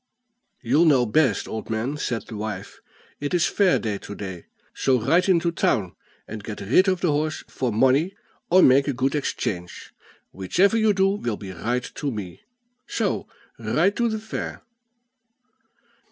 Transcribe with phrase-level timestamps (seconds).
[0.63, 2.79] "You'll know best, old man," said the wife.
[3.19, 5.93] "It is fair day to day; so ride into town,
[6.27, 8.15] and get rid of the horse for money,
[8.49, 9.93] or make a good exchange;
[10.31, 12.41] whichever you do will be right to me,
[12.87, 13.27] so
[13.59, 14.63] ride to the fair."